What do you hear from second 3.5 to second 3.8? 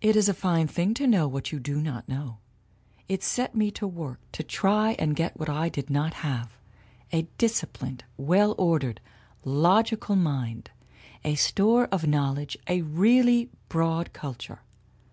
me